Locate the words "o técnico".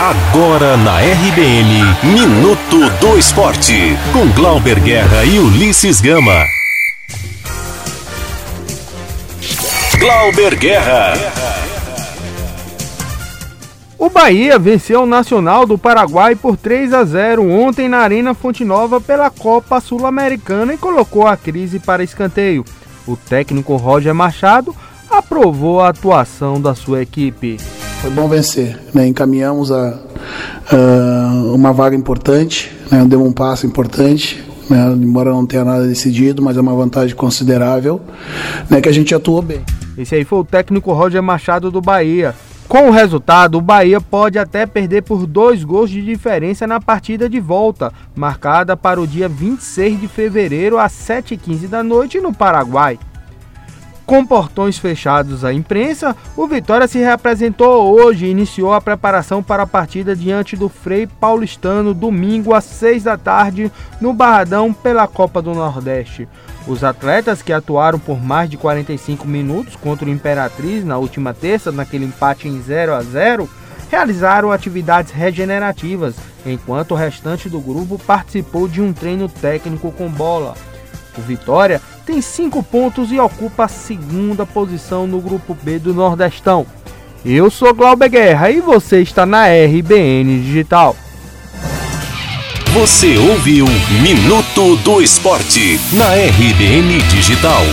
23.04-23.74, 40.38-40.92